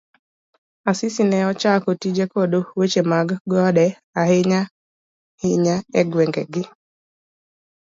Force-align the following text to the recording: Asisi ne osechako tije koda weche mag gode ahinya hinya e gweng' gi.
Asisi 0.91 1.23
ne 1.27 1.37
osechako 1.51 1.91
tije 2.01 2.25
koda 2.31 2.59
weche 2.77 3.01
mag 3.11 3.27
gode 3.51 3.85
ahinya 4.21 4.61
hinya 5.41 5.75
e 5.99 6.01
gweng' 6.11 6.45
gi. 6.53 6.63